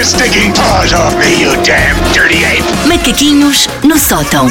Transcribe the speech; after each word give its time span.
your 0.00 0.06
stinking 0.06 0.50
paws 0.54 0.94
off 0.94 1.14
me, 1.18 1.42
you 1.42 1.50
damn 1.62 1.94
dirty 2.14 2.42
ape! 2.42 2.64
Macaquinhos 2.88 3.66
no 3.86 3.98
sótão. 3.98 4.46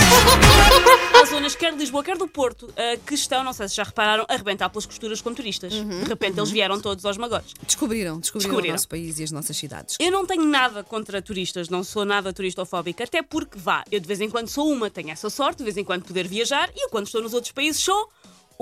Há 1.15 1.25
zonas, 1.25 1.55
quer 1.55 1.71
de 1.71 1.79
Lisboa, 1.79 2.03
quer 2.03 2.17
do 2.17 2.27
Porto, 2.27 2.71
eh, 2.75 2.99
que 3.05 3.15
estão, 3.15 3.43
não 3.43 3.51
sei 3.51 3.67
se 3.67 3.75
já 3.75 3.83
repararam, 3.83 4.25
a 4.29 4.33
arrebentar 4.33 4.69
pelas 4.69 4.85
costuras 4.85 5.21
com 5.21 5.33
turistas. 5.33 5.73
De 5.73 6.07
repente 6.07 6.39
eles 6.39 6.51
vieram 6.51 6.79
todos 6.79 7.03
aos 7.03 7.17
magores. 7.17 7.53
Descobriram, 7.65 8.19
descobriram, 8.19 8.49
Descobriram. 8.51 8.73
o 8.73 8.77
nosso 8.77 8.87
país 8.87 9.17
e 9.19 9.23
as 9.23 9.31
nossas 9.31 9.57
cidades. 9.57 9.95
Eu 9.99 10.11
não 10.11 10.23
tenho 10.23 10.43
nada 10.43 10.83
contra 10.83 11.19
turistas, 11.19 11.67
não 11.67 11.83
sou 11.83 12.05
nada 12.05 12.31
turistofóbica, 12.31 13.03
até 13.03 13.23
porque 13.23 13.57
vá, 13.57 13.83
eu 13.91 13.99
de 13.99 14.07
vez 14.07 14.21
em 14.21 14.29
quando 14.29 14.49
sou 14.49 14.71
uma, 14.71 14.87
tenho 14.89 15.09
essa 15.09 15.31
sorte, 15.31 15.57
de 15.57 15.63
vez 15.63 15.77
em 15.77 15.83
quando 15.83 16.03
poder 16.03 16.27
viajar, 16.27 16.69
e 16.75 16.85
eu 16.85 16.89
quando 16.89 17.07
estou 17.07 17.21
nos 17.23 17.33
outros 17.33 17.51
países 17.51 17.83
sou 17.83 18.07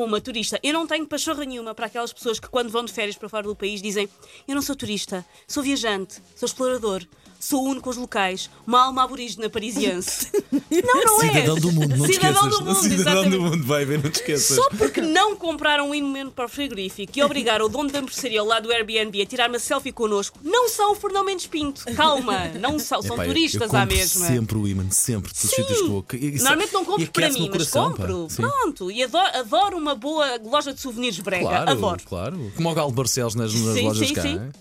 uma 0.05 0.21
turista. 0.21 0.59
Eu 0.61 0.73
não 0.73 0.86
tenho 0.86 1.07
pachorra 1.07 1.43
nenhuma 1.43 1.73
para 1.73 1.88
aquelas 1.88 2.14
pessoas 2.14 2.39
que 2.39 2.47
quando 2.47 2.70
vão 2.70 2.86
de 2.86 2.93
férias 2.93 3.18
para 3.18 3.27
fora 3.27 3.47
do 3.47 3.55
país 3.55 3.82
dizem 3.82 4.07
eu 4.47 4.54
não 4.54 4.61
sou 4.61 4.75
turista, 4.75 5.25
sou 5.47 5.64
viajante, 5.64 6.21
sou 6.36 6.46
explorador, 6.46 7.04
sou 7.39 7.64
uno 7.64 7.82
com 7.82 7.89
os 7.89 7.97
locais, 7.97 8.47
uma 8.65 8.83
alma 8.86 9.04
aborígena 9.04 9.50
parisiense. 9.50 10.29
não, 10.51 11.04
não 11.04 11.21
é. 11.23 11.28
Cidadão 11.33 11.56
do 11.60 11.71
mundo, 11.71 11.97
não 11.97 12.06
te 12.07 12.14
Cidadão 12.14 12.42
esqueças. 12.47 12.60
do 12.60 12.65
mundo, 12.65 12.75
Cidadão 12.82 13.00
exatamente. 13.00 13.32
do 13.32 13.42
mundo, 13.42 13.64
vai 13.65 13.86
ver, 13.86 14.04
não 14.04 14.10
te 14.11 14.15
esqueças. 14.20 14.56
Só 14.56 14.70
porque 14.78 15.01
não 15.01 15.36
compraram 15.36 15.89
um 15.89 16.01
momento 16.01 16.32
para 16.32 16.45
o 16.45 16.50
frigorífico 16.50 17.14
e 17.18 17.23
obrigaram 17.23 17.65
o 17.65 17.70
dono 17.70 17.89
da 17.92 18.00
hamburgueria 18.00 18.43
lá 18.43 18.59
do 18.59 18.71
Airbnb 18.71 19.20
a 19.21 19.25
tirar 19.25 19.50
uma 19.50 19.57
selfie 19.59 19.92
connosco, 19.92 20.37
não 20.43 20.70
são 20.70 20.92
o 20.92 20.95
Fernão 20.95 21.23
Mendes 21.23 21.48
Pinto. 21.48 21.84
Calma, 21.95 22.50
não 22.59 22.78
são, 22.78 23.01
são 23.01 23.15
Epá, 23.15 23.23
eu- 23.25 23.29
turistas 23.29 23.71
eu 23.73 23.78
à 23.78 23.82
compro 23.82 23.98
mesma. 23.98 24.28
sempre 24.28 24.57
o 24.57 24.68
imã, 24.68 24.86
sempre, 24.92 25.32
dos 25.32 25.42
sítios 25.42 25.82
que 25.82 25.87
vou. 25.87 26.06
E 26.14 26.32
Normalmente 26.37 26.73
não 26.73 26.86
compro 26.86 27.11
para 27.11 27.29
mim, 27.32 27.50
mas 27.51 27.70
compro. 27.70 28.28
Pronto. 28.36 28.92
E 28.92 29.04
adoro, 29.04 29.37
adoro 29.37 29.78
uma 29.78 29.86
boa 29.96 30.39
loja 30.43 30.73
de 30.73 30.79
souvenirs 30.79 31.19
brega. 31.19 31.46
Claro, 31.47 31.71
adoro. 31.71 32.03
claro. 32.05 32.52
Como 32.55 32.69
o 32.69 32.73
Galo 32.73 32.89
de 32.89 32.95
Barcelos 32.95 33.36
nas, 33.36 33.53
nas 33.53 33.75
Sim, 33.75 33.81
lojas 33.86 34.08
sim, 34.08 34.14
cá. 34.14 34.22
sim. 34.22 34.30
hein? 34.33 34.52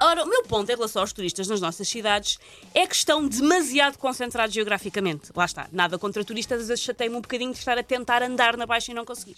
Ora, 0.00 0.22
o 0.22 0.28
meu 0.28 0.44
ponto 0.44 0.70
em 0.70 0.76
relação 0.76 1.02
aos 1.02 1.12
turistas 1.12 1.48
nas 1.48 1.60
nossas 1.60 1.88
cidades 1.88 2.38
é 2.72 2.86
que 2.86 2.94
estão 2.94 3.26
demasiado 3.26 3.98
concentrados 3.98 4.54
geograficamente. 4.54 5.32
Lá 5.34 5.44
está, 5.44 5.66
nada 5.72 5.98
contra 5.98 6.24
turistas, 6.24 6.60
às 6.62 6.68
vezes 6.68 6.84
chateia-me 6.84 7.16
um 7.16 7.20
bocadinho 7.20 7.52
de 7.52 7.58
estar 7.58 7.76
a 7.76 7.82
tentar 7.82 8.22
andar 8.22 8.56
na 8.56 8.64
baixa 8.64 8.92
e 8.92 8.94
não 8.94 9.04
conseguir. 9.04 9.36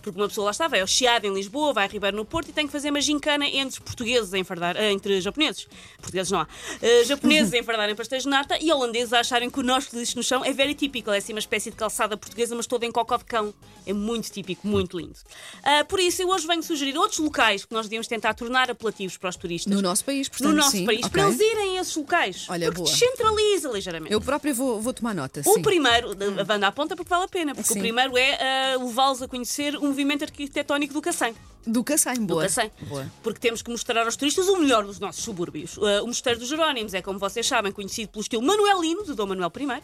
Porque 0.00 0.18
uma 0.18 0.28
pessoa 0.28 0.46
lá 0.46 0.50
está, 0.52 0.68
vai 0.68 0.80
ao 0.80 0.86
Chiado 0.86 1.26
em 1.26 1.34
Lisboa, 1.34 1.72
vai 1.72 1.84
a 1.84 1.88
Ribeiro 1.88 2.16
no 2.16 2.24
Porto 2.24 2.48
e 2.48 2.52
tem 2.52 2.66
que 2.66 2.72
fazer 2.72 2.90
uma 2.90 3.00
gincana 3.00 3.46
entre 3.46 3.80
portugueses 3.80 4.32
a 4.32 4.38
enfardar, 4.38 4.76
ah, 4.76 4.92
entre 4.92 5.20
japoneses, 5.20 5.66
portugueses 6.00 6.30
não 6.30 6.40
há, 6.40 6.48
Ah, 6.82 7.04
japoneses 7.04 7.52
a 7.52 7.58
enfardarem 7.58 7.94
pastéis 7.94 8.22
de 8.22 8.28
nata 8.28 8.56
e 8.60 8.72
holandeses 8.72 9.12
a 9.12 9.20
acharem 9.20 9.50
que 9.50 9.58
o 9.58 9.62
nosso 9.62 9.90
que 9.90 9.96
existe 9.96 10.16
no 10.16 10.22
chão 10.22 10.44
é 10.44 10.52
very 10.52 10.74
típico, 10.74 11.10
é 11.10 11.18
assim 11.18 11.32
uma 11.32 11.40
espécie 11.40 11.70
de 11.70 11.76
calçada 11.76 12.16
portuguesa, 12.16 12.54
mas 12.54 12.66
toda 12.66 12.86
em 12.86 12.92
cocó 12.92 13.16
de 13.16 13.24
cão. 13.24 13.52
É 13.86 13.92
muito 13.92 14.30
típico, 14.30 14.66
muito 14.66 14.98
lindo. 14.98 15.16
Ah, 15.62 15.84
por 15.84 15.98
isso, 15.98 16.22
eu 16.22 16.28
hoje 16.28 16.46
venho 16.46 16.62
sugerir 16.62 16.96
outros 16.96 17.18
locais 17.18 17.64
que 17.64 17.72
nós 17.72 17.86
devíamos 17.86 18.06
tentar 18.06 18.34
tornar 18.34 18.70
apelativos 18.70 19.16
para 19.16 19.30
os 19.30 19.36
turistas 19.36 19.72
No 19.72 19.80
nosso 19.82 20.04
país, 20.04 20.28
portanto, 20.28 20.50
no 20.50 20.56
nosso 20.56 20.72
sim, 20.72 20.84
país, 20.84 21.00
ok. 21.00 21.10
para 21.10 21.22
eles 21.28 21.40
irem 21.40 21.78
a 21.78 21.80
esses 21.80 21.96
locais. 21.96 22.46
Olha, 22.48 22.66
porque 22.66 22.82
boa. 22.82 22.90
descentraliza 22.90 23.68
ligeiramente. 23.70 24.12
Eu 24.12 24.20
própria 24.20 24.52
vou, 24.54 24.80
vou 24.80 24.92
tomar 24.92 25.14
nota. 25.14 25.40
O 25.44 25.54
sim. 25.54 25.62
primeiro, 25.62 26.10
a 26.38 26.44
banda 26.44 26.66
à 26.66 26.72
ponta, 26.72 26.94
porque 26.94 27.08
vale 27.08 27.24
a 27.24 27.28
pena, 27.28 27.54
porque 27.54 27.72
Sim. 27.72 27.78
o 27.78 27.82
primeiro 27.82 28.16
é 28.16 28.74
ah, 28.74 28.76
levá-los 28.78 29.22
a 29.22 29.28
conhecer 29.28 29.74
o 29.76 29.87
movimento 29.88 30.24
arquitetónico 30.24 30.94
do 30.94 31.02
Cacém. 31.02 31.34
Do 31.66 31.84
Cacém, 31.84 32.14
Do 32.14 32.26
boa. 32.26 32.42
Cacém. 32.44 32.70
Boa. 32.88 33.06
Porque 33.22 33.40
temos 33.40 33.60
que 33.60 33.70
mostrar 33.70 34.04
aos 34.04 34.16
turistas 34.16 34.48
o 34.48 34.56
melhor 34.56 34.84
dos 34.84 34.98
nossos 34.98 35.22
subúrbios. 35.22 35.78
Ah, 35.78 36.02
o 36.02 36.06
Mosteiro 36.06 36.38
dos 36.38 36.48
Jerónimos 36.48 36.94
é, 36.94 37.02
como 37.02 37.18
vocês 37.18 37.46
sabem, 37.46 37.72
conhecido 37.72 38.10
pelo 38.10 38.22
estilo 38.22 38.42
manuelino, 38.42 39.04
de 39.04 39.14
Dom 39.14 39.26
Manuel 39.26 39.52
I. 39.54 39.82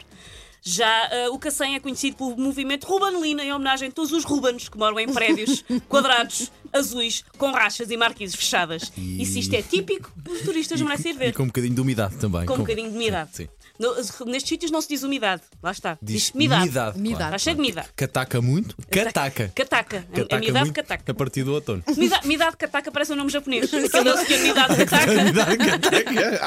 Já 0.63 1.11
ah, 1.11 1.31
o 1.31 1.39
Cacém 1.39 1.75
é 1.75 1.81
conhecido 1.81 2.17
pelo 2.17 2.37
movimento 2.39 2.87
rubanelino, 2.87 3.43
em 3.43 3.53
homenagem 3.53 3.89
a 3.89 3.93
todos 3.93 4.13
os 4.13 4.25
Rubanos 4.25 4.69
que 4.69 4.79
moram 4.79 4.99
em 4.99 5.13
prédios 5.13 5.63
quadrados, 5.89 6.51
azuis, 6.73 7.23
com 7.37 7.51
rachas 7.51 7.91
e 7.91 7.97
marquises 7.97 8.35
fechadas. 8.35 8.91
E 8.97 9.27
se 9.27 9.41
isto 9.41 9.55
é 9.55 9.61
típico, 9.61 10.11
os 10.27 10.41
turistas 10.41 10.81
merecem 10.81 11.13
ir 11.13 11.19
ver. 11.19 11.29
E 11.29 11.33
com 11.33 11.43
um 11.43 11.49
bocadinho 11.49 11.75
de 11.75 11.81
umidade 11.81 12.17
também. 12.17 12.47
Com 12.47 12.55
um 12.55 12.59
bocadinho 12.59 12.91
de 12.91 12.97
umidade. 12.97 13.31
Sim. 13.35 13.49
No- 13.79 13.95
nestes 14.27 14.49
sítios 14.49 14.71
não 14.71 14.81
se 14.81 14.89
diz 14.89 15.03
umidade. 15.03 15.43
Lá 15.63 15.73
está. 15.73 15.99
Diz, 16.01 16.15
Diz 16.23 16.31
umidade. 16.35 16.63
umidade. 16.69 16.99
Está 17.09 17.17
claro. 17.27 17.39
cheio 17.41 17.57
de 17.57 17.63
umidade. 17.63 17.89
Cataca 17.97 18.41
muito? 18.41 18.77
Cataca. 18.91 19.53
Cataca. 19.55 19.97
A- 19.99 20.17
Cataca 20.17 20.37
A 20.37 20.39
umidade 20.39 20.73
cataca. 20.73 21.11
A 21.11 21.15
partir 21.15 21.43
do 21.43 21.53
outono. 21.55 21.83
Umidade, 22.25 22.57
cataca 22.57 22.93
parece 22.93 23.13
um 23.13 23.17
nome 23.17 23.31
japonês. 23.31 23.65
Aquele 23.75 24.25
que 24.25 24.35
umidade 24.37 24.77
cataca. 24.87 25.13
Umidade, 25.13 25.57
cataca. 25.57 26.45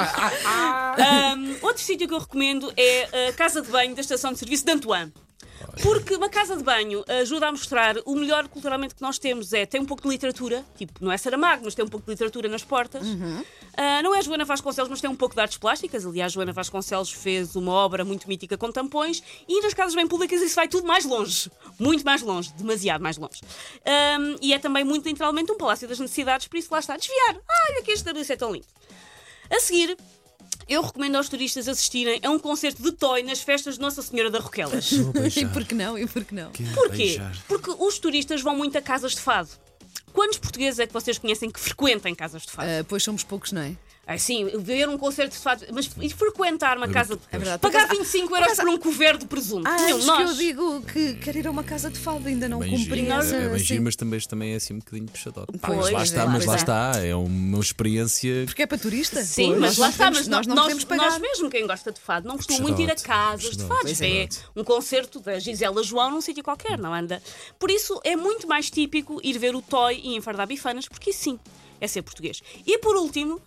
Ahm, 0.98 1.56
outro 1.62 1.82
sítio 1.84 2.08
que 2.08 2.14
eu 2.14 2.20
recomendo 2.20 2.72
é 2.78 3.28
a 3.30 3.34
casa 3.34 3.62
de 3.62 3.70
banho 3.70 3.94
da 3.94 4.02
estação 4.02 4.32
de 4.34 4.40
serviço 4.40 4.66
de 4.66 4.72
Antoine. 4.72 5.12
Porque 5.82 6.16
uma 6.16 6.30
casa 6.30 6.56
de 6.56 6.64
banho 6.64 7.04
ajuda 7.22 7.48
a 7.48 7.52
mostrar 7.52 7.96
o 8.06 8.16
melhor 8.16 8.48
culturalmente 8.48 8.96
que 8.96 9.02
nós 9.02 9.20
temos. 9.20 9.54
É, 9.54 9.66
tem 9.66 9.80
um 9.82 9.86
pouco 9.86 10.04
de 10.04 10.10
literatura, 10.10 10.66
tipo, 10.78 10.94
não 11.04 11.12
é 11.12 11.18
Saramago, 11.18 11.64
mas 11.66 11.76
tem 11.76 11.86
um 11.86 11.88
pouco 11.88 12.06
de 12.06 12.12
literatura 12.12 12.50
nas 12.50 12.64
portas. 12.64 13.06
Ah, 13.76 14.02
não 14.02 14.16
é 14.16 14.22
Joana 14.22 14.44
Vasconcelos, 14.44 14.90
mas 14.90 15.00
tem 15.00 15.10
um 15.10 15.16
pouco 15.16 15.36
de 15.36 15.42
artes 15.42 15.58
plásticas. 15.58 16.06
Aliás, 16.06 16.34
Joana 16.34 16.52
Vasconcelos 16.52 17.12
fez 17.12 17.56
uma 17.56 17.72
obra 17.72 18.04
muito 18.04 18.28
mítica 18.28 18.58
com 18.58 18.72
tampões. 18.72 19.22
E 19.48 19.62
nas 19.62 19.74
casas 19.74 19.94
bem 19.94 20.08
públicas 20.08 20.42
isso 20.42 20.56
vai 20.56 20.68
tudo 20.68 20.88
mais 20.88 21.06
longe. 21.06 21.52
Muito 21.80 22.04
mais 22.04 22.22
longe, 22.22 22.52
demasiado 22.54 23.02
mais 23.02 23.18
longe. 23.18 23.42
Ahm, 23.86 24.36
e 24.42 24.54
é 24.54 24.60
também 24.60 24.84
muito 24.84 25.08
literalmente 25.08 25.52
um 25.52 25.58
palácio 25.58 25.88
das 25.88 26.00
necessidades, 26.00 26.48
por 26.48 26.58
isso 26.58 26.70
lá 26.72 26.80
está 26.80 26.96
a 26.96 26.98
desviar. 26.98 27.36
Olha 27.70 27.84
que 27.84 27.92
este 27.92 28.10
WC 28.10 28.34
é 28.34 28.36
tão 28.36 28.52
lindo. 28.52 28.66
A 29.50 29.60
seguir, 29.60 29.96
eu 30.68 30.82
recomendo 30.82 31.16
aos 31.16 31.30
turistas 31.30 31.68
assistirem 31.68 32.20
a 32.24 32.30
um 32.30 32.40
concerto 32.40 32.82
de 32.82 32.92
toy 32.92 33.24
nas 33.24 33.42
festas 33.42 33.76
de 33.76 33.82
Nossa 33.82 34.02
Senhora 34.02 34.30
da 34.30 34.40
Roquelas. 34.40 34.92
E 35.38 35.46
por 35.46 35.64
que 35.64 35.76
não? 35.76 35.98
E 35.98 36.08
por 36.08 36.24
que 36.26 36.34
não? 36.34 36.52
Porquê? 36.74 36.98
Beijar. 36.98 37.38
Porque 37.48 37.72
os 37.78 38.00
turistas 38.00 38.42
vão 38.42 38.56
muito 38.56 38.78
a 38.78 38.82
casas 38.82 39.14
de 39.14 39.22
fado. 39.22 39.50
Quantos 40.14 40.38
portugueses 40.40 40.80
é 40.80 40.88
que 40.88 40.94
vocês 40.94 41.18
conhecem 41.18 41.50
que 41.50 41.60
frequentam 41.60 42.14
casas 42.16 42.44
de 42.44 42.52
fado? 42.52 42.68
Ah, 42.70 42.84
pois 42.88 43.04
somos 43.04 43.24
poucos, 43.24 43.52
não 43.52 43.62
é? 43.62 43.76
Ah, 44.10 44.18
sim, 44.18 44.48
ver 44.60 44.88
um 44.88 44.98
concerto 44.98 45.36
de 45.36 45.42
fado, 45.44 45.66
mas 45.74 45.90
e 46.00 46.10
frequentar 46.10 46.78
uma 46.78 46.88
casa 46.88 47.18
de 47.18 47.22
É 47.30 47.38
verdade. 47.38 47.60
Pagar 47.60 47.88
Por 47.88 47.88
acaso- 47.88 48.00
25 48.00 48.36
euros 48.38 48.56
por 48.58 48.70
um 48.70 48.78
couvert 48.78 49.20
de 49.20 49.26
presunto. 49.26 49.70
Nenhum 49.70 49.96
anos 49.96 50.06
nós. 50.06 50.18
que 50.18 50.24
eu 50.24 50.34
digo 50.36 50.82
que 50.84 51.14
quero 51.16 51.38
ir 51.40 51.48
a 51.48 51.52
uma 51.52 51.64
casa 51.64 51.90
de 51.90 52.00
fado, 52.00 52.26
ainda 52.26 52.48
não 52.48 52.60
cumpri 52.60 52.78
giro, 53.02 53.12
essa. 53.14 53.36
é 53.36 53.50
bem 53.50 53.60
sim. 53.60 53.66
giro, 53.66 53.84
mas 53.84 53.96
também, 53.98 54.20
também 54.22 54.54
é 54.54 54.56
assim 54.56 54.76
um 54.76 54.80
bocadinho 54.80 55.08
puxadote. 55.08 55.58
Pá, 55.58 55.68
mas 55.68 55.78
lá 55.78 55.92
pois 55.92 56.04
está, 56.10 56.22
é, 56.24 56.26
mas 56.26 56.46
lá 56.46 56.54
é. 56.54 56.56
está. 56.56 56.92
É 57.04 57.16
uma 57.16 57.60
experiência. 57.60 58.46
Porque 58.46 58.62
é 58.64 58.66
para 58.66 58.78
turista? 58.78 59.22
Sim, 59.26 59.48
Pois. 59.48 59.60
mas 59.60 59.70
Nós 59.72 59.78
lá 59.78 59.90
está, 59.90 60.10
mas 60.12 60.28
nós 60.30 60.48
não 60.48 60.56
nós, 60.56 60.64
podemos 60.74 60.86
nós 60.86 60.98
pagar. 61.14 61.20
mesmo, 61.20 61.50
quem 61.50 61.68
gosta 61.68 61.92
de 61.92 62.00
fado, 62.00 62.28
não 62.30 62.38
costuma 62.38 62.60
muito 62.60 62.82
ir 62.82 62.90
a 62.90 62.96
casas 62.96 63.58
de 63.58 63.64
fado. 63.66 63.90
é. 63.90 64.24
é 64.24 64.30
um 64.56 64.64
concerto 64.64 65.20
da 65.20 65.38
Gisela 65.38 65.84
João 65.84 66.12
num 66.12 66.22
sítio 66.22 66.44
qualquer, 66.46 66.78
não 66.78 66.94
anda? 66.94 67.22
Por 67.60 67.70
isso 67.70 68.00
é 68.06 68.16
muito 68.16 68.48
mais 68.48 68.70
típico 68.70 69.20
ir 69.22 69.38
ver 69.38 69.54
o 69.54 69.62
Toy 69.62 70.00
e 70.02 70.16
enfardar 70.16 70.48
bifanas, 70.48 70.88
porque 70.88 71.10
isso 71.10 71.24
sim 71.24 71.40
é 71.82 71.88
ser 71.88 72.02
português. 72.04 72.42
E 72.66 72.78
por 72.80 72.96
último, 72.96 73.42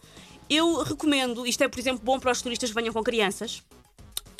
eu 0.50 0.82
recomendo, 0.82 1.46
isto 1.46 1.62
é 1.62 1.68
por 1.68 1.78
exemplo 1.78 2.02
bom 2.04 2.18
para 2.18 2.32
os 2.32 2.42
turistas 2.42 2.70
que 2.70 2.74
venham 2.74 2.92
com 2.92 3.02
crianças. 3.02 3.62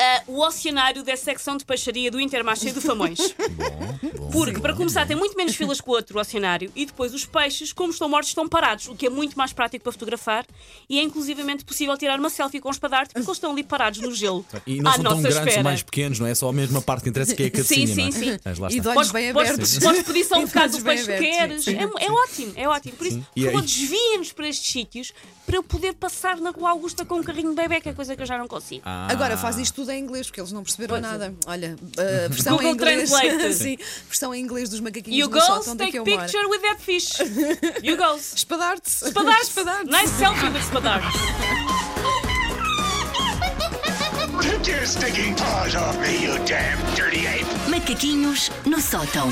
Ah, 0.01 0.23
o 0.27 0.41
oceanário 0.41 1.03
da 1.03 1.17
secção 1.17 1.57
de 1.57 1.65
peixaria 1.65 2.11
do 2.11 2.21
Intermarché 2.21 2.71
de 2.73 2.81
Famões. 2.81 3.35
Porque, 4.33 4.61
para 4.61 4.75
começar, 4.75 5.07
tem 5.07 5.17
muito 5.17 5.37
menos 5.37 5.55
filas 5.57 5.81
que 5.81 5.89
o 5.89 5.93
outro 5.93 6.19
oceanário 6.19 6.71
e 6.75 6.87
depois 6.87 7.13
os 7.13 7.25
peixes, 7.27 7.73
como 7.73 7.91
estão 7.91 8.09
mortos, 8.09 8.29
estão 8.31 8.49
parados, 8.49 8.89
o 8.89 8.95
que 8.95 9.07
é 9.07 9.11
muito 9.11 9.37
mais 9.37 9.53
prático 9.53 9.83
para 9.83 9.93
fotografar 9.93 10.47
e 10.89 10.99
é 10.99 11.03
inclusivamente 11.03 11.65
possível 11.65 11.97
tirar 11.99 12.19
uma 12.19 12.31
selfie 12.31 12.61
com 12.61 12.71
os 12.71 12.79
padarte 12.79 13.13
porque 13.13 13.27
eles 13.27 13.37
estão 13.37 13.51
ali 13.51 13.63
parados 13.65 14.01
no 14.01 14.15
gelo. 14.15 14.45
E 14.67 14.81
não 14.81 14.91
à 14.91 14.95
são 14.95 15.05
tão 15.05 15.21
grandes, 15.23 15.39
espera. 15.39 15.63
mais 15.63 15.83
pequenos, 15.83 16.19
não 16.21 16.27
é? 16.27 16.35
Só 16.35 16.49
a 16.49 16.53
mesma 16.53 16.81
parte 16.81 17.03
que 17.05 17.09
interessa 17.11 17.35
que 17.35 17.43
é 17.43 17.47
a 17.47 17.51
cabecinha, 17.53 17.87
Sim, 17.89 17.95
não 17.97 18.09
é? 18.09 18.13
sim, 18.13 18.21
sim. 18.33 18.39
Mas 18.45 18.59
lá 18.59 18.69
E 18.71 18.77
está. 18.77 18.83
de 18.83 18.89
olhos 18.89 18.95
Podes, 19.09 19.13
bem 19.13 19.31
abertos. 19.31 19.79
podes 19.79 20.03
pedir 20.03 20.25
só 20.25 20.39
um 20.39 20.47
bocado 20.47 20.77
do 20.79 20.85
peixe 20.85 21.05
que 21.07 21.19
queres. 21.19 21.65
sim. 21.65 21.77
É, 21.77 21.83
é 21.83 22.13
ótimo, 22.13 22.53
é 22.57 22.69
ótimo. 22.69 22.97
Por 22.97 23.07
isso, 23.07 23.17
Sim. 23.17 23.23
por 23.35 23.41
E 23.41 23.45
favor, 23.45 23.61
aí- 23.61 23.67
desviem-nos 23.67 24.33
para 24.33 24.49
estes 24.49 24.73
sítios 24.73 25.13
para 25.47 25.57
eu 25.57 25.63
poder 25.65 25.95
passar 25.95 26.37
na 26.37 26.51
Rua 26.51 26.71
Augusta 26.71 27.05
com 27.05 27.17
um 27.17 27.23
carrinho 27.25 27.51
de 27.51 27.57
bebê, 27.57 27.81
que 27.81 27.89
é 27.89 27.93
coisa 27.93 28.15
que 28.15 28.23
eu 28.23 28.27
já 28.27 28.39
não 28.39 28.47
consigo. 28.47 28.83
Ah. 28.85 29.09
Agora 29.11 29.37
faz 29.37 29.59
isto 29.59 29.75
tudo 29.75 29.90
em 29.95 30.01
inglês, 30.03 30.27
porque 30.27 30.41
eles 30.41 30.53
não 30.53 30.63
perceberam 30.63 30.95
Pois 31.01 31.05
é. 31.05 31.09
nada. 31.09 31.35
Olha, 31.47 31.77
a 31.99 32.29
versão 32.33 32.53
Google 32.57 32.71
em 32.71 32.75
inglês. 32.75 33.11
Translate. 33.11 33.55
sim, 33.59 33.79
versão 34.09 34.35
em 34.35 34.43
inglês 34.43 34.69
dos 34.69 34.81
macaquinhos 34.81 35.19
You 35.19 35.29
do 35.29 35.35
girls 35.39 35.65
sótão 35.65 35.77
take 35.77 35.99
moro. 35.99 36.11
picture 36.11 36.47
with 36.47 36.61
that 36.61 36.81
fish. 36.83 37.19
You 37.83 37.97
girls. 37.97 38.35
Espadarte-se. 38.37 39.07
Espadarte. 39.07 39.43
Espadarte-se. 39.43 39.91
Nice 39.91 40.11
selfie 40.19 40.49
with 40.49 40.61
espadarte. 40.63 41.07
Take 44.43 44.69
your 44.71 44.87
stinking 44.87 45.35
paws 45.37 45.75
off 45.75 45.97
me, 46.01 46.23
you 46.23 46.35
damn 46.45 46.79
dirty 46.95 47.27
ape! 47.27 47.47
Macaquinhos 47.71 48.51
no 48.67 48.81
sótão. 48.81 49.29